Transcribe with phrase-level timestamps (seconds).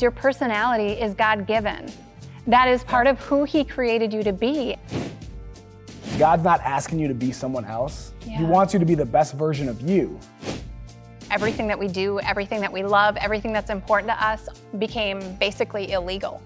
[0.00, 1.92] Your personality is God given.
[2.46, 4.76] That is part of who He created you to be.
[6.18, 8.12] God's not asking you to be someone else.
[8.26, 8.38] Yeah.
[8.38, 10.18] He wants you to be the best version of you.
[11.30, 15.92] Everything that we do, everything that we love, everything that's important to us became basically
[15.92, 16.42] illegal.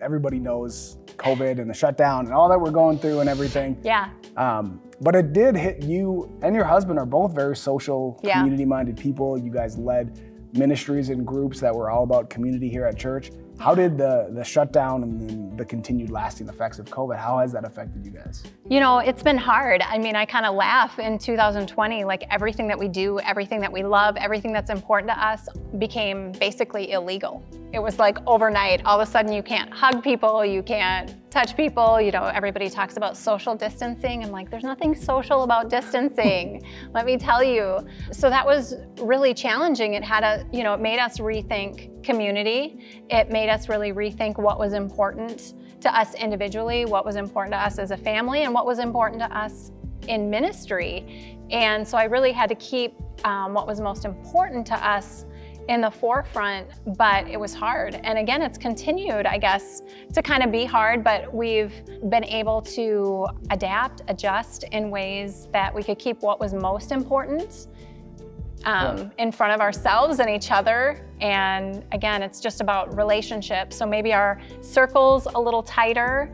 [0.00, 3.78] Everybody knows COVID and the shutdown and all that we're going through and everything.
[3.84, 4.08] Yeah.
[4.36, 8.38] Um, but it did hit you and your husband are both very social, Yeah.
[8.38, 9.38] community minded people.
[9.38, 10.20] You guys led
[10.52, 13.30] ministries and groups that were all about community here at church.
[13.60, 17.66] How did the, the shutdown and the continued lasting effects of COVID, how has that
[17.66, 18.42] affected you guys?
[18.70, 19.82] You know, it's been hard.
[19.82, 23.70] I mean, I kind of laugh in 2020, like everything that we do, everything that
[23.70, 25.46] we love, everything that's important to us
[25.76, 27.44] became basically illegal.
[27.74, 31.54] It was like overnight, all of a sudden you can't hug people, you can't touch
[31.54, 32.00] people.
[32.00, 34.24] You know, everybody talks about social distancing.
[34.24, 37.86] I'm like, there's nothing social about distancing, let me tell you.
[38.10, 39.92] So that was really challenging.
[39.94, 43.04] It had a, you know, it made us rethink community.
[43.10, 47.58] It made us really rethink what was important to us individually, what was important to
[47.58, 49.72] us as a family, and what was important to us
[50.08, 51.38] in ministry.
[51.50, 55.24] And so I really had to keep um, what was most important to us
[55.68, 57.94] in the forefront, but it was hard.
[57.94, 61.72] And again, it's continued, I guess, to kind of be hard, but we've
[62.08, 67.68] been able to adapt, adjust in ways that we could keep what was most important
[68.64, 71.06] um, in front of ourselves and each other.
[71.20, 73.76] And again, it's just about relationships.
[73.76, 76.32] So maybe our circle's a little tighter,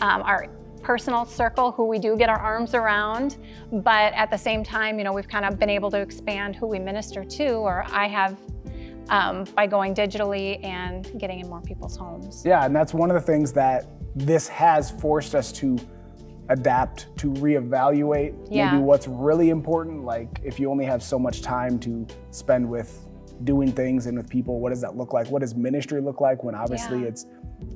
[0.00, 0.48] um, our
[0.82, 3.36] personal circle, who we do get our arms around,
[3.70, 6.66] but at the same time, you know, we've kind of been able to expand who
[6.66, 8.36] we minister to, or I have
[9.08, 12.42] um, by going digitally and getting in more people's homes.
[12.44, 13.86] Yeah, and that's one of the things that
[14.16, 15.78] this has forced us to
[16.48, 18.72] adapt, to reevaluate Yeah.
[18.72, 20.04] maybe what's really important.
[20.04, 23.06] Like if you only have so much time to spend with
[23.44, 25.28] doing things and with people, what does that look like?
[25.28, 27.08] What does ministry look like when obviously Yeah.
[27.08, 27.26] it's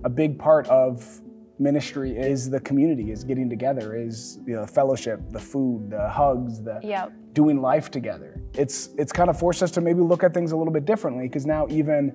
[0.04, 1.20] a big part of
[1.58, 6.62] ministry is the community, is getting together, is you know, fellowship, the food, the hugs,
[6.62, 7.12] the Yep.
[7.32, 8.40] doing life together.
[8.54, 11.24] It's it's kind of forced us to maybe look at things a little bit differently
[11.28, 12.14] because now even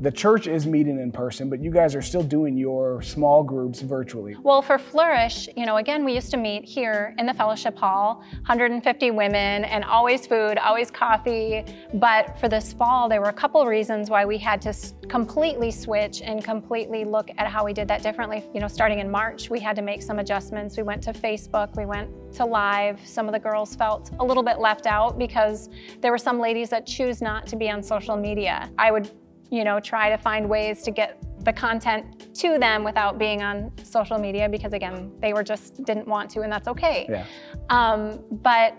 [0.00, 3.82] the church is meeting in person, but you guys are still doing your small groups
[3.82, 4.34] virtually.
[4.42, 8.22] Well, for Flourish, you know, again, we used to meet here in the fellowship hall,
[8.46, 11.64] 150 women, and always food, always coffee.
[11.94, 14.74] But for this fall, there were a couple reasons why we had to
[15.08, 18.42] completely switch and completely look at how we did that differently.
[18.54, 20.78] You know, starting in March, we had to make some adjustments.
[20.78, 23.00] We went to Facebook, we went to live.
[23.04, 25.68] Some of the girls felt a little bit left out because
[26.00, 28.70] there were some ladies that choose not to be on social media.
[28.78, 29.10] I would
[29.50, 33.72] you know, try to find ways to get the content to them without being on
[33.82, 37.06] social media because again, they were just didn't want to and that's okay.
[37.08, 37.26] Yeah.
[37.70, 38.76] Um, but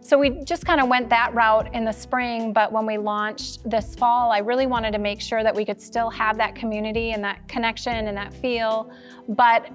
[0.00, 3.68] so we just kind of went that route in the spring, but when we launched
[3.68, 7.12] this fall, I really wanted to make sure that we could still have that community
[7.12, 8.90] and that connection and that feel,
[9.28, 9.70] but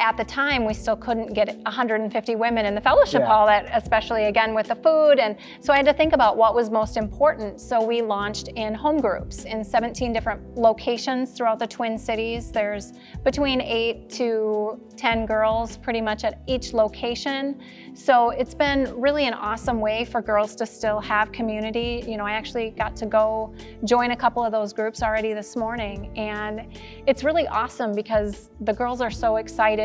[0.00, 3.26] at the time we still couldn't get 150 women in the fellowship Yeah.
[3.26, 5.18] hall that especially again with the food.
[5.18, 7.60] And so i had to think about what was most important.
[7.60, 12.50] So we launched in home groups in 17 different locations throughout the twin cities.
[12.50, 12.92] There's
[13.24, 17.60] between 8 to 10 girls pretty much at each location.
[17.94, 22.04] So it's been really an awesome way for girls to still have community.
[22.06, 23.54] You know i actually got to go
[23.84, 26.16] join a couple of those groups already this morning.
[26.18, 26.66] And
[27.06, 29.83] it's really awesome because the girls are so excited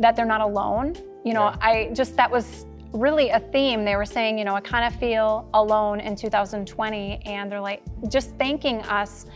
[0.00, 0.96] that they're not alone.
[1.24, 1.56] You know, Yeah.
[1.60, 3.84] I just, that was really a theme.
[3.84, 7.20] They were saying, you know, I kind of feel alone in 2020.
[7.24, 9.26] And they're like, just thanking us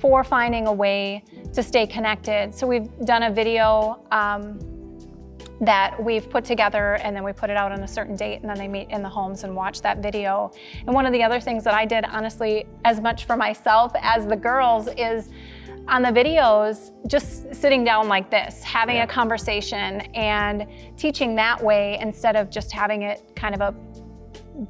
[0.00, 1.22] for finding a way
[1.52, 2.54] to stay connected.
[2.54, 4.58] So we've done a video um,
[5.60, 8.50] that we've put together and then we put it out on a certain date and
[8.50, 10.50] then they meet in the homes and watch that video.
[10.86, 14.26] And one of the other things that I did, honestly, as much for myself as
[14.26, 15.30] the girls is
[15.88, 19.04] on the videos, just sitting down like this, having Yeah.
[19.04, 23.74] a conversation and teaching that way instead of just having it kind of a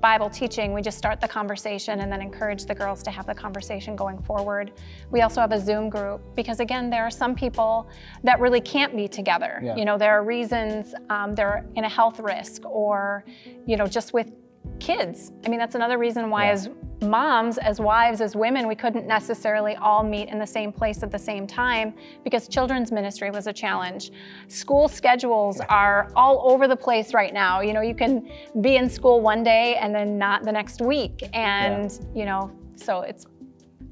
[0.01, 3.35] Bible teaching, we just start the conversation and then encourage the girls to have the
[3.35, 4.73] conversation going forward.
[5.11, 7.87] We also have a Zoom group because, again, there are some people
[8.23, 9.61] that really can't be together.
[9.63, 9.77] Yeah.
[9.77, 13.25] You know, there are reasons um, they're in a health risk or,
[13.67, 14.33] you know, just with
[14.81, 15.33] kids.
[15.45, 16.53] I mean, that's another reason why, Yeah.
[16.53, 16.71] as
[17.03, 21.11] moms, as wives, as women, we couldn't necessarily all meet in the same place at
[21.11, 21.93] the same time
[22.23, 24.11] because children's ministry was a challenge.
[24.49, 27.61] School schedules are all over the place right now.
[27.61, 28.29] You know, you can
[28.61, 31.23] be in school one day and then not the next week.
[31.35, 33.27] And, you know, so it's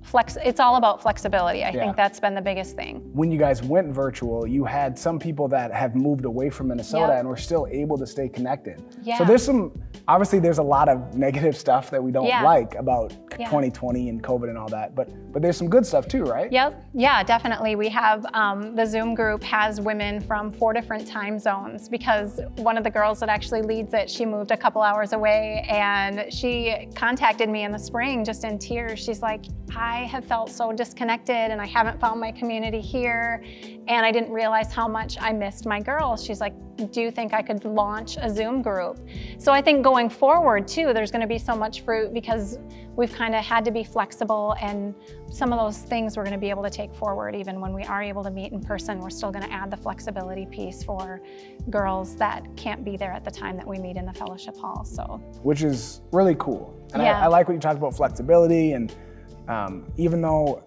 [0.02, 1.64] flex it's all about flexibility.
[1.64, 1.81] I Yeah.
[1.84, 3.02] think that's been the biggest thing.
[3.12, 7.08] When you guys went virtual, you had some people that have moved away from Minnesota
[7.12, 7.19] Yep.
[7.20, 8.82] and were still able to stay connected.
[9.02, 9.19] Yeah.
[9.19, 9.72] So there's some
[10.08, 12.43] obviously there's a lot of negative stuff that we don't Yeah.
[12.43, 13.46] like about Yeah.
[13.46, 16.52] 2020 and COVID and all that, but but there's some good stuff too, right?
[16.52, 16.75] Yep.
[16.93, 17.76] Yeah, definitely.
[17.76, 22.76] We have um, the Zoom group has women from four different time zones because one
[22.76, 26.88] of the girls that actually leads it, she moved a couple hours away and she
[26.94, 28.99] contacted me in the spring just in tears.
[28.99, 29.44] She's like,
[29.93, 33.44] I have felt so disconnected and I haven't found my community here.
[33.89, 36.25] And I didn't realize how much I missed my girls.
[36.25, 36.55] She's like,
[36.93, 39.06] Do you think I could launch a Zoom group?
[39.37, 42.59] So I think going forward too, there's going to be so much fruit because
[42.97, 44.94] we've kind of had to be flexible and
[45.31, 47.83] some of those things we're going to be able to take forward even when we
[47.85, 51.23] are able to meet in person we're still going to add the flexibility piece for
[51.71, 54.85] girls that can't be there at the time that we meet in the fellowship hall
[54.85, 55.05] so
[55.43, 56.79] which is really cool.
[56.93, 57.19] And Yeah.
[57.19, 58.95] I, I like what you talked about flexibility and
[59.49, 60.62] um, even though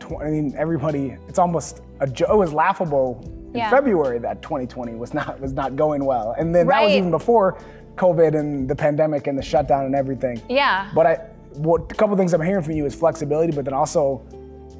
[0.00, 3.20] tw- I mean everybody, it's almost a jo- it was laughable
[3.52, 3.70] in Yeah.
[3.70, 7.58] February that 2020 was not was not going well, and then that was even before
[7.96, 10.40] COVID and the pandemic and the shutdown and everything.
[10.50, 11.14] yeah But I,
[11.54, 14.22] what a couple things I'm hearing from you is flexibility, but then also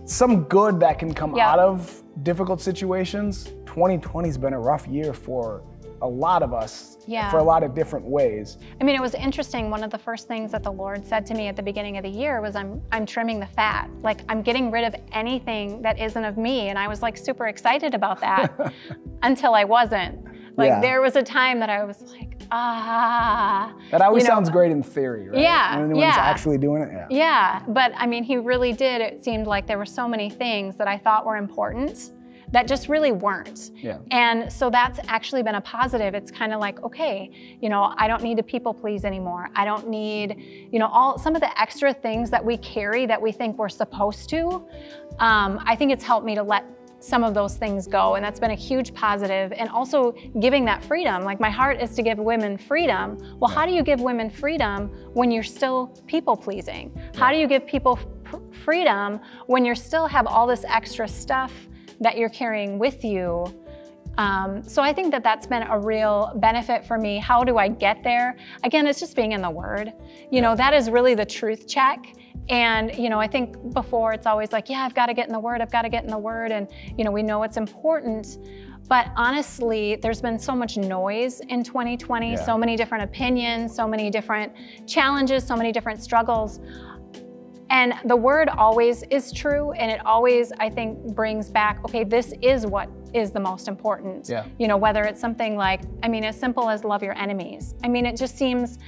[0.05, 1.51] some good that can come Yeah.
[1.51, 3.53] out of difficult situations.
[3.65, 5.63] 2020's been a rough year for
[6.03, 7.31] a lot of us Yeah.
[7.31, 8.59] for a lot of different ways.
[8.81, 9.71] I mean, it was interesting.
[9.71, 12.03] One of the first things that the Lord said to me at the beginning of
[12.03, 13.89] the year was, "I'm I'm trimming the fat.
[14.03, 17.47] Like I'm getting rid of anything that isn't of me." And I was like super
[17.49, 18.73] excited about that
[19.23, 20.25] until I wasn't.
[20.57, 20.81] Like Yeah.
[20.81, 24.73] there was a time that I was like, "Ah." That always you know, sounds great
[24.73, 25.39] in theory, right?
[25.41, 26.23] Yeah, When anyone's yeah.
[26.23, 27.07] actually doing it, yeah.
[27.11, 29.01] Yeah, but I mean, he really did.
[29.01, 32.13] It seemed like there were so many things that I thought were important
[32.53, 33.73] that just really weren't.
[33.77, 33.99] Yeah.
[34.11, 36.15] And so that's actually been a positive.
[36.15, 39.51] It's kind of like, okay, you know, I don't need to people please anymore.
[39.55, 43.21] I don't need, you know, all some of the extra things that we carry that
[43.21, 44.65] we think we're supposed to.
[45.19, 46.65] Um, I think it's helped me to let
[46.99, 49.07] some of those things go and that's been a huge positive.
[49.07, 53.51] positive and also giving that freedom like my heart is to give women freedom well
[53.51, 57.65] how do you give women freedom when you're still people pleasing how do you give
[57.67, 57.99] people
[58.65, 61.53] freedom when you still have all this extra stuff
[62.01, 63.47] that you're carrying with you
[64.19, 67.19] um, so I think that that's been a real benefit for me.
[67.19, 68.37] How do I get there?
[68.65, 69.93] Again, it's just being in the Word.
[70.31, 72.15] You know, that is really the truth check.
[72.49, 75.33] And, you know, I think before it's always like, yeah, I've got to get in
[75.33, 76.51] the Word, I've got to get in the Word.
[76.51, 78.39] And, you know, we know it's important.
[78.89, 82.37] But honestly, there's been so much noise in 2020, Yeah.
[82.37, 84.53] so many different opinions, so many different
[84.87, 86.61] challenges, so many different struggles.
[87.69, 92.33] And the word always is true, and it always, I think, brings back, okay, this
[92.41, 94.29] is what is the most important.
[94.29, 94.45] Yeah.
[94.59, 97.75] You know, whether it's something like, I mean, as simple as love your enemies.
[97.83, 98.79] I mean, it just seems,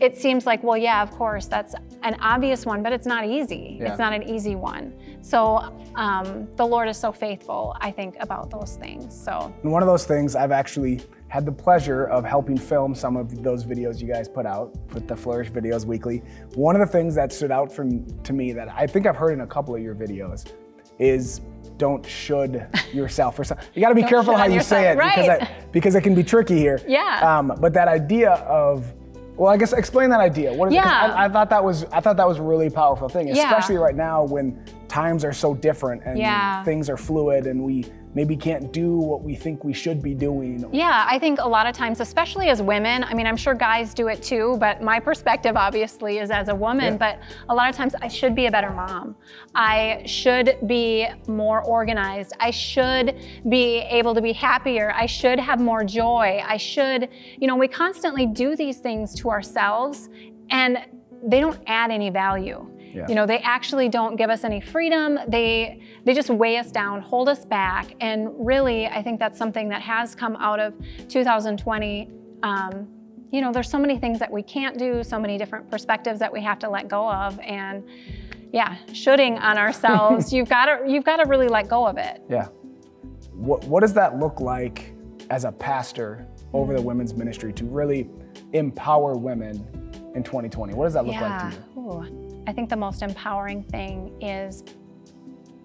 [0.00, 3.78] it seems like, well, yeah, of course, that's an obvious one, but it's not easy.
[3.80, 3.88] Yeah.
[3.88, 4.94] It's not an easy one.
[5.20, 9.12] So um, the Lord is so faithful, I think, about those things.
[9.24, 11.02] So And one of those things I've actually
[11.32, 15.08] had the pleasure of helping film some of those videos you guys put out with
[15.08, 16.22] the Flourish Videos Weekly.
[16.56, 19.32] One of the things that stood out from to me that I think I've heard
[19.32, 20.52] in a couple of your videos
[20.98, 21.40] is
[21.78, 23.66] don't should yourself or something.
[23.72, 25.48] You got to be careful how you say it yourself, because.
[25.48, 26.78] I, because it can be tricky here.
[26.86, 27.20] Yeah.
[27.38, 28.92] Um, but that idea of
[29.34, 30.52] well, I guess explain that idea.
[30.52, 31.14] What is, Yeah.
[31.16, 33.44] I, I thought that was I thought that was a really powerful thing, Yeah.
[33.48, 36.62] especially right now when times are so different and Yeah.
[36.64, 40.64] things are fluid and we maybe can't do what we think we should be doing.
[40.72, 43.94] Yeah, I think a lot of times, especially as women, I mean, I'm sure guys
[43.94, 46.98] do it too, but my perspective obviously is as a woman, Yeah.
[46.98, 49.16] but a lot of times I should be a better mom.
[49.54, 52.32] I should be more organized.
[52.40, 53.16] I should
[53.48, 54.92] be able to be happier.
[54.94, 56.42] I should have more joy.
[56.46, 57.08] I should,
[57.38, 60.08] you know, we constantly do these things to ourselves
[60.50, 60.78] and
[61.24, 62.66] they don't add any value.
[62.94, 63.06] Yeah.
[63.08, 65.18] You know, they actually don't give us any freedom.
[65.28, 69.68] They they just weigh us down, hold us back, and really, I think that's something
[69.68, 70.74] that has come out of
[71.08, 72.10] 2020.
[72.42, 72.88] Um,
[73.30, 76.30] you know, there's so many things that we can't do, so many different perspectives that
[76.30, 77.82] we have to let go of, and
[78.52, 80.32] yeah, shooting on ourselves.
[80.34, 82.22] you've got to you've got to really let go of it.
[82.28, 82.48] Yeah.
[83.32, 84.94] What, what does that look like
[85.30, 88.08] as a pastor over the women's ministry to really
[88.52, 89.66] empower women
[90.14, 90.74] in 2020?
[90.74, 91.44] What does that look yeah.
[91.44, 91.80] like to you?
[91.80, 92.21] Ooh.
[92.46, 94.64] I think the most empowering thing is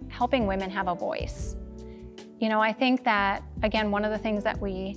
[0.10, 1.55] helping women have a voice.
[2.39, 4.96] You know, I think that, again, one of the things that we,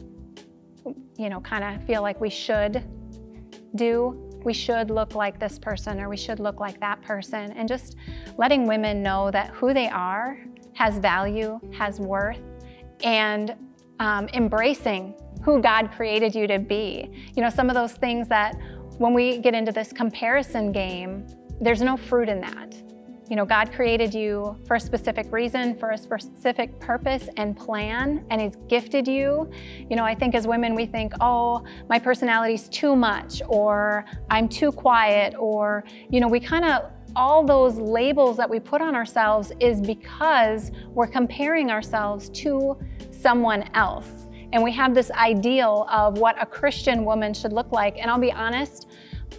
[1.17, 2.85] you know, kind of feel like we should
[3.77, 7.69] do, we should look like this person or we should look like that person, and
[7.69, 7.97] just
[8.37, 10.39] letting women know that who they are
[10.75, 12.41] has value, has worth,
[13.03, 13.55] and
[14.01, 17.11] um, embracing who God created you to be.
[17.35, 18.57] You know, some of those things that
[18.99, 21.27] when we get into this comparison game,
[21.61, 22.75] there's no fruit in that.
[23.29, 28.25] You know, God created you for a specific reason, for a specific purpose and plan,
[28.29, 29.49] and He's gifted you.
[29.89, 34.49] You know, I think as women, we think, oh, my personality's too much, or I'm
[34.49, 38.95] too quiet, or, you know, we kind of all those labels that we put on
[38.95, 42.77] ourselves is because we're comparing ourselves to
[43.11, 44.27] someone else.
[44.53, 47.99] And we have this ideal of what a Christian woman should look like.
[47.99, 48.89] And I'll be honest,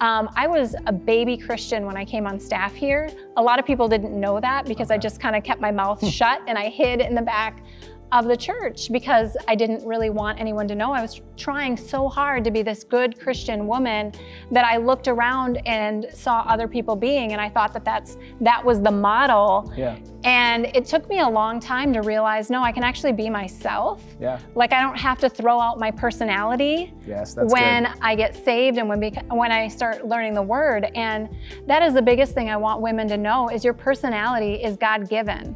[0.01, 3.11] um, I was a baby Christian when I came on staff here.
[3.37, 4.95] A lot of people didn't know that because okay.
[4.95, 7.63] I just kind of kept my mouth shut and I hid in the back
[8.11, 10.91] of the church because I didn't really want anyone to know.
[10.91, 14.11] I was trying so hard to be this good Christian woman
[14.51, 18.63] that I looked around and saw other people being, and I thought that that's that
[18.63, 19.73] was the model.
[19.77, 19.97] Yeah.
[20.23, 24.03] And it took me a long time to realize, no, I can actually be myself.
[24.19, 24.39] Yeah.
[24.55, 26.93] Like I don't have to throw out my personality.
[27.07, 27.93] Yes, that's when good.
[28.01, 31.29] I get saved and when when I start learning the Word, and
[31.67, 35.09] that is the biggest thing I want women to know is your personality is God
[35.09, 35.55] given.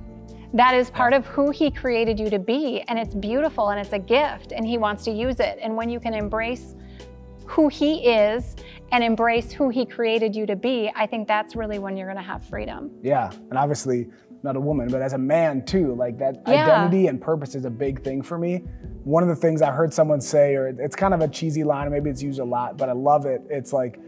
[0.56, 3.92] That is part of who He created you to be, and it's beautiful and it's
[3.92, 5.60] a gift, and He wants to use it.
[5.62, 6.76] And when you can embrace
[7.46, 8.56] who He is
[8.94, 12.24] and embrace who He created you to be, I think that's really when you're going
[12.24, 12.90] to have freedom.
[13.04, 14.08] Yeah, and obviously,
[14.46, 16.66] not a woman, but as a man too, like that yeah.
[16.66, 18.64] identity and purpose is a big thing for me.
[19.04, 21.92] One of the things I heard someone say, or it's kind of a cheesy line,
[21.92, 23.42] maybe it's used a lot, but I love it.
[23.50, 24.00] It's like,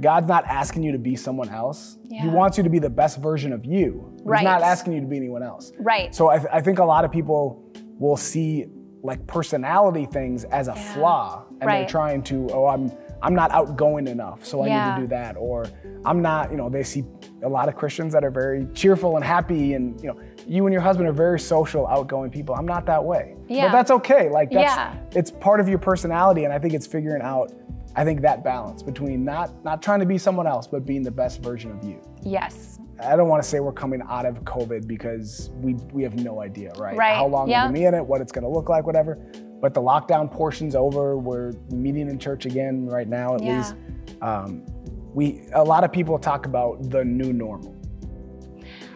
[0.00, 1.98] God's not asking you to be someone else.
[2.04, 2.22] Yeah.
[2.22, 4.12] He wants you to be the best version of you.
[4.22, 4.40] Right.
[4.40, 5.72] He's not asking you to be anyone else.
[5.78, 6.14] Right.
[6.14, 7.64] So I, th- I think a lot of people
[7.98, 8.66] will see
[9.02, 10.94] like personality things as a yeah.
[10.94, 11.80] flaw, and right.
[11.80, 12.90] they're trying to, oh, I'm
[13.24, 14.90] I'm not outgoing enough, so I yeah.
[14.90, 15.66] need to do that, or
[16.04, 17.04] I'm not, you know, they see
[17.42, 20.72] a lot of Christians that are very cheerful and happy, and you know, you and
[20.74, 22.54] your husband are very social, outgoing people.
[22.54, 23.34] I'm not that way.
[23.48, 23.68] Yeah.
[23.68, 24.28] But that's okay.
[24.28, 24.98] Like that's yeah.
[25.12, 27.50] it's part of your personality, and I think it's figuring out
[27.96, 31.10] I think that balance between not not trying to be someone else, but being the
[31.10, 32.00] best version of you.
[32.22, 32.80] Yes.
[33.02, 36.42] I don't want to say we're coming out of COVID because we we have no
[36.42, 36.96] idea, right?
[36.96, 37.16] Right.
[37.16, 37.56] How long yep.
[37.56, 39.18] we're gonna be in it, what it's gonna look like, whatever.
[39.64, 41.16] But the lockdown portion's over.
[41.16, 43.56] We're meeting in church again right now, at yeah.
[43.56, 43.74] least.
[44.20, 44.66] Um,
[45.14, 47.74] we a lot of people talk about the new normal.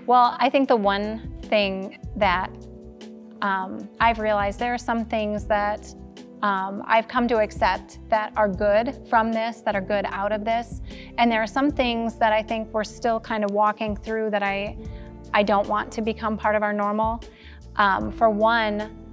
[0.04, 2.50] Well, I think the one thing that
[3.40, 5.94] um, I've realized there are some things that
[6.42, 10.44] um, I've come to accept that are good from this, that are good out of
[10.44, 10.82] this.
[11.16, 14.42] And there are some things that I think we're still kind of walking through that
[14.42, 14.76] I,
[15.32, 17.22] I don't want to become part of our normal.
[17.76, 19.07] Um, for one,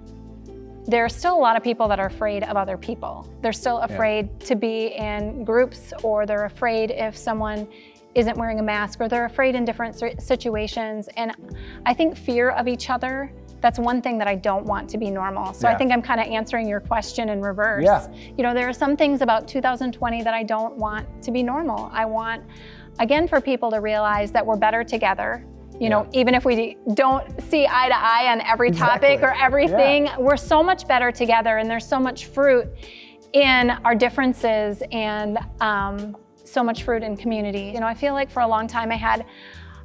[0.87, 3.27] there are still a lot of people that are afraid of other people.
[3.41, 4.45] They're still afraid yeah.
[4.47, 7.67] to be in groups, or they're afraid if someone
[8.13, 11.09] isn't wearing a mask, or they're afraid in different situations.
[11.17, 11.33] And
[11.85, 13.33] I think fear of each other
[13.65, 15.51] that's one thing that I don't want to be normal.
[15.53, 15.73] So yeah.
[15.73, 17.83] I think I'm kind of answering your question in reverse.
[17.83, 18.07] Yeah.
[18.37, 21.89] You know, there are some things about 2020 that I don't want to be normal.
[21.91, 22.43] I want,
[22.99, 25.43] again, for people to realize that we're better together.
[25.79, 29.27] You know, even if we don't see eye to eye on every topic exactly.
[29.27, 30.17] or everything, yeah.
[30.17, 32.67] we're so much better together and there's so much fruit
[33.33, 36.15] in our differences and um,
[36.45, 37.71] so much fruit in community.
[37.73, 39.25] You know, I feel like for a long time I had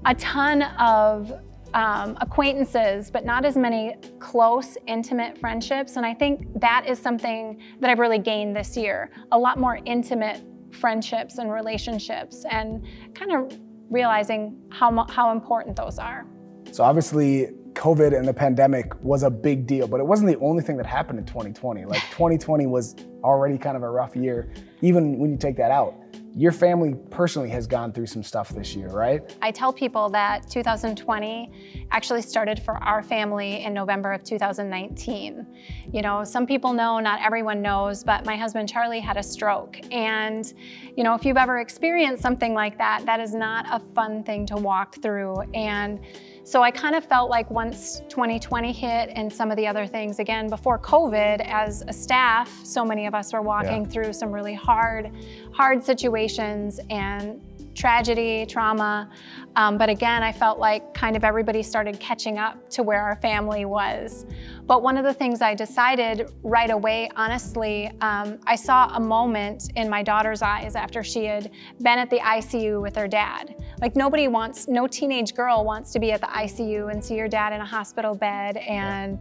[0.04, 1.32] a ton of
[1.74, 5.96] um, acquaintances, but not as many close, intimate friendships.
[5.96, 9.78] And I think that is something that I've really gained this year a lot more
[9.84, 10.40] intimate
[10.72, 13.58] friendships and relationships, and kind of
[13.90, 16.26] realizing how, how important those are.
[16.72, 20.62] So, obviously, COVID and the pandemic was a big deal, but it wasn't the only
[20.62, 21.84] thing that happened in 2020.
[21.84, 25.94] Like 2020 was already kind of a rough year, even when you take that out.
[26.34, 29.36] Your family personally has gone through some stuff this year, right?
[29.42, 35.46] I tell people that 2020 actually started for our family in November of 2019.
[35.92, 39.80] You know, some people know, not everyone knows, but my husband Charlie had a stroke.
[39.92, 40.52] And,
[40.96, 44.46] you know, if you've ever experienced something like that, that is not a fun thing
[44.46, 45.34] to walk through.
[45.52, 46.00] And
[46.44, 50.18] so I kind of felt like once 2020 hit and some of the other things,
[50.18, 53.88] again, before COVID, as a staff, so many of us were walking yeah.
[53.88, 55.12] through some really hard,
[55.60, 57.38] hard situations and
[57.74, 59.10] tragedy, trauma.
[59.56, 63.16] Um, but again, I felt like kind of everybody started catching up to where our
[63.16, 64.24] family was.
[64.66, 69.70] But one of the things I decided right away, honestly, um, I saw a moment
[69.76, 71.50] in my daughter's eyes after she had
[71.82, 73.62] been at the ICU with her dad.
[73.82, 77.28] Like nobody wants, no teenage girl wants to be at the ICU and see your
[77.28, 79.18] dad in a hospital bed and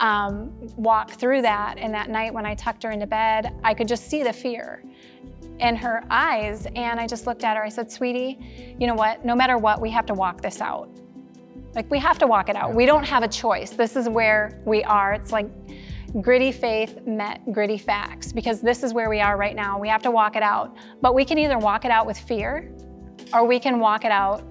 [0.00, 1.76] um, walk through that.
[1.78, 4.82] And that night when I tucked her into bed, I could just see the fear
[5.60, 6.66] in her eyes.
[6.74, 7.62] And I just looked at her.
[7.62, 9.24] I said, Sweetie, you know what?
[9.24, 10.90] No matter what, we have to walk this out.
[11.74, 12.74] Like, we have to walk it out.
[12.74, 13.70] We don't have a choice.
[13.70, 15.12] This is where we are.
[15.12, 15.48] It's like
[16.20, 19.78] gritty faith met gritty facts because this is where we are right now.
[19.78, 20.76] We have to walk it out.
[21.00, 22.72] But we can either walk it out with fear
[23.32, 24.42] or we can walk it out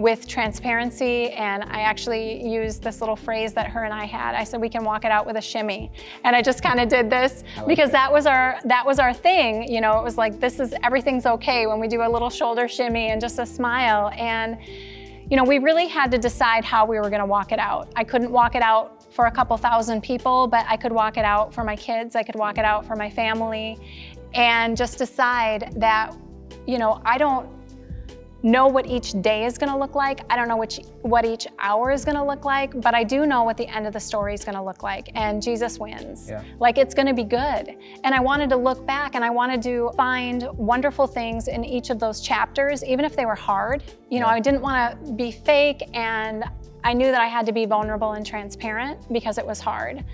[0.00, 1.30] with transparency.
[1.32, 4.34] And I actually used this little phrase that her and I had.
[4.34, 5.92] I said, we can walk it out with a shimmy.
[6.24, 8.06] And I just kind of did this like because that.
[8.06, 9.70] that was our that was our thing.
[9.70, 12.66] You know, it was like this is everything's okay when we do a little shoulder
[12.66, 14.10] shimmy and just a smile.
[14.16, 14.58] And
[15.30, 17.92] you know, we really had to decide how we were going to walk it out.
[17.94, 21.24] I couldn't walk it out for a couple thousand people, but I could walk it
[21.24, 22.16] out for my kids.
[22.16, 23.78] I could walk it out for my family
[24.34, 26.16] and just decide that,
[26.66, 27.48] you know, I don't
[28.42, 30.20] know what each day is going to look like.
[30.30, 33.26] I don't know which what each hour is going to look like, but I do
[33.26, 35.10] know what the end of the story is going to look like.
[35.14, 36.28] And Jesus wins.
[36.28, 36.42] Yeah.
[36.58, 37.76] Like it's going to be good.
[38.04, 41.90] And I wanted to look back and I wanted to find wonderful things in each
[41.90, 43.82] of those chapters, even if they were hard.
[44.08, 46.44] You know, I didn't want to be fake and
[46.82, 50.04] I knew that I had to be vulnerable and transparent because it was hard.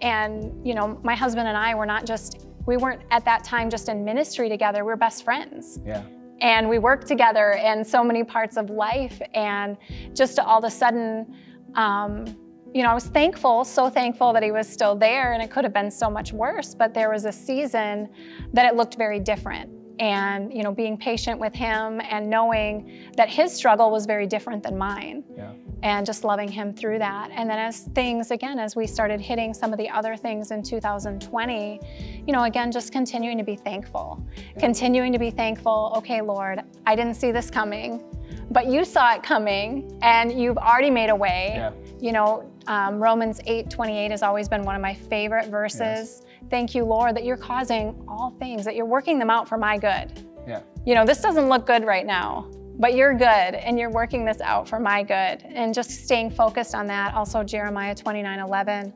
[0.00, 3.68] And, you know, my husband and I were not just we weren't at that time
[3.68, 5.78] just in ministry together, we were best friends.
[5.84, 6.02] Yeah
[6.40, 9.76] and we worked together in so many parts of life and
[10.14, 11.34] just all of a sudden
[11.74, 12.26] um,
[12.72, 15.64] you know i was thankful so thankful that he was still there and it could
[15.64, 18.08] have been so much worse but there was a season
[18.52, 23.28] that it looked very different and you know being patient with him and knowing that
[23.28, 25.52] his struggle was very different than mine yeah.
[25.84, 29.54] And just loving him through that and then as things again as we started hitting
[29.54, 31.80] some of the other things in 2020
[32.26, 34.20] you know again just continuing to be thankful
[34.58, 38.02] continuing to be thankful okay lord i didn't see this coming
[38.50, 41.70] but you saw it coming and you've already made a way yeah.
[42.00, 46.22] you know um, romans 8 28 has always been one of my favorite verses yes
[46.50, 49.78] Thank you, Lord, that you're causing all things, that you're working them out for my
[49.78, 50.26] good.
[50.46, 50.60] Yeah.
[50.84, 54.40] You know, this doesn't look good right now, but you're good and you're working this
[54.40, 55.42] out for my good.
[55.42, 57.14] And just staying focused on that.
[57.14, 58.92] Also, Jeremiah 29 11.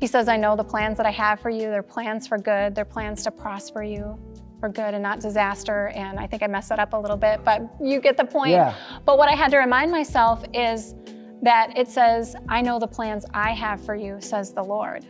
[0.00, 1.70] He says, I know the plans that I have for you.
[1.70, 4.18] They're plans for good, they're plans to prosper you
[4.58, 5.88] for good and not disaster.
[5.88, 8.52] And I think I messed that up a little bit, but you get the point.
[8.52, 8.74] Yeah.
[9.04, 10.94] But what I had to remind myself is
[11.42, 15.04] that it says, I know the plans I have for you, says the Lord.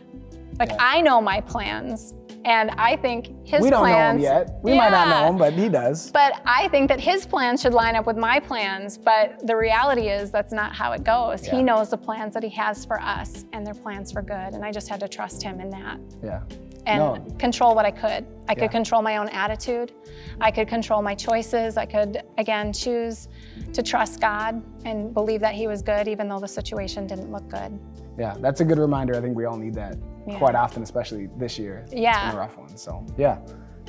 [0.59, 0.77] Like yeah.
[0.79, 2.13] I know my plans,
[2.45, 3.63] and I think his plans.
[3.63, 4.21] We don't plans.
[4.21, 4.59] know him yet.
[4.61, 6.11] We yeah, might not know him, but he does.
[6.11, 8.97] But I think that his plans should line up with my plans.
[8.97, 11.45] But the reality is that's not how it goes.
[11.45, 11.55] Yeah.
[11.55, 14.53] He knows the plans that he has for us, and they're plans for good.
[14.53, 15.99] And I just had to trust him in that.
[16.23, 16.41] Yeah.
[16.85, 17.35] And no.
[17.39, 18.25] control what I could.
[18.49, 19.93] I could control my own attitude.
[20.41, 21.77] I could control my choices.
[21.77, 23.29] I could, again, choose
[23.71, 27.47] to trust God and believe that He was good, even though the situation didn't look
[27.47, 27.79] good.
[28.17, 29.15] Yeah, that's a good reminder.
[29.15, 29.97] I think we all need that
[30.27, 30.37] yeah.
[30.37, 31.85] quite often, especially this year.
[31.91, 32.11] Yeah.
[32.11, 32.77] It's been a rough one.
[32.77, 33.39] So, yeah,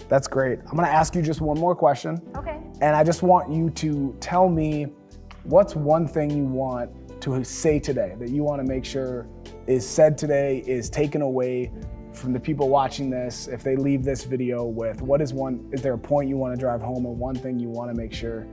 [0.09, 0.61] that's great.
[0.61, 2.21] I'm going to ask you just one more question.
[2.37, 2.61] Okay.
[2.81, 4.87] And I just want you to tell me
[5.45, 9.27] what's one thing you want to say today that you want to make sure
[9.67, 11.71] is said today, is taken away
[12.13, 15.83] from the people watching this if they leave this video with what is one is
[15.83, 18.13] there a point you want to drive home or one thing you want to make
[18.13, 18.47] sure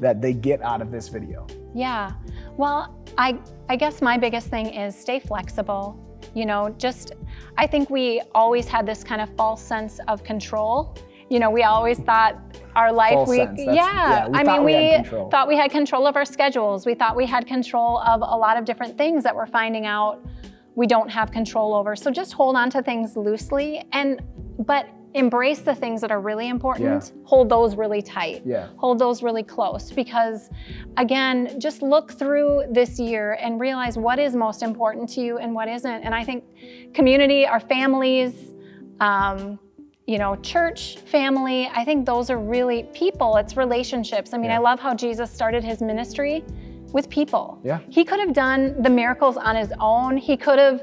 [0.00, 2.12] that they get out of this video yeah
[2.56, 7.12] well i i guess my biggest thing is stay flexible you know, just,
[7.58, 10.96] I think we always had this kind of false sense of control.
[11.28, 12.38] You know, we always thought
[12.74, 16.06] our life, false we, yeah, yeah we I mean, we, we thought we had control
[16.06, 16.86] of our schedules.
[16.86, 20.24] We thought we had control of a lot of different things that we're finding out
[20.74, 21.94] we don't have control over.
[21.94, 24.22] So just hold on to things loosely and,
[24.58, 27.22] but embrace the things that are really important yeah.
[27.24, 28.42] hold those really tight.
[28.44, 28.68] Yeah.
[28.76, 29.90] hold those really close.
[29.90, 30.50] Because
[30.96, 35.54] again just look through this year and realize what is most important to you and
[35.54, 36.02] what isn't.
[36.02, 36.44] And i think
[36.94, 38.52] community our families
[39.00, 39.58] um,
[40.06, 43.36] you know church family i think those are really people.
[43.36, 44.32] It's relationships.
[44.32, 44.56] I mean yeah.
[44.56, 46.44] i love how jesus started his ministry
[46.92, 47.58] with people.
[47.64, 47.80] Yeah.
[47.88, 50.16] He could have done the miracles on his own.
[50.16, 50.82] He could have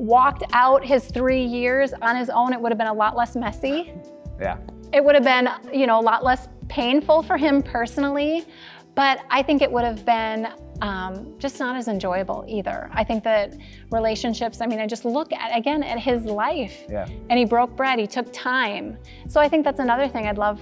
[0.00, 3.36] walked out his three years on his own, it would have been a lot less
[3.36, 3.92] messy.
[4.40, 4.56] Yeah.
[4.94, 8.46] It would have been, you know, a lot less painful for him personally,
[8.94, 10.48] but I think it would have been
[10.80, 12.88] um, just not as enjoyable either.
[12.94, 13.54] I think that
[13.92, 16.86] relationships, I mean, I just look at, again, at his life.
[16.88, 17.06] Yeah.
[17.28, 18.96] And he broke bread, he took time.
[19.28, 20.60] So I think that's another thing I'd love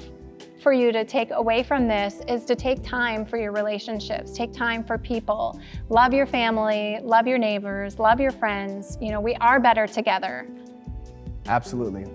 [0.61, 4.53] for you to take away from this is to take time for your relationships, take
[4.53, 5.61] time for people.
[5.89, 8.99] Love your family, love your neighbors, love your friends.
[9.01, 10.47] You know, we are better together.
[11.47, 12.07] Absolutely.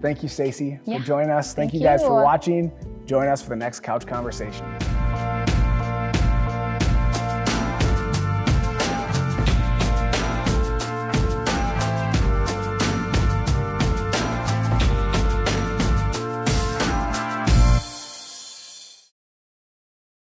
[0.00, 0.98] Thank you, Stacey, yeah.
[0.98, 1.54] for joining us.
[1.54, 2.08] Thank, Thank you guys you.
[2.08, 2.72] for watching.
[3.06, 4.99] Join us for the next couch conversation.